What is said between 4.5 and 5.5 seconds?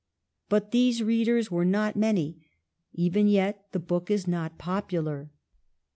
popular.